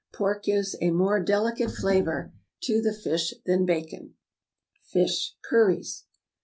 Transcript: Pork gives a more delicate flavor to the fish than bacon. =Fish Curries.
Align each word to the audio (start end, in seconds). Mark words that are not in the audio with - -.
Pork 0.11 0.41
gives 0.41 0.75
a 0.81 0.89
more 0.89 1.19
delicate 1.23 1.69
flavor 1.69 2.33
to 2.63 2.81
the 2.81 2.91
fish 2.91 3.35
than 3.45 3.67
bacon. 3.67 4.15
=Fish 4.91 5.35
Curries. 5.47 6.05